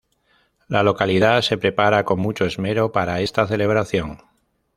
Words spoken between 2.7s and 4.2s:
para esta celebración.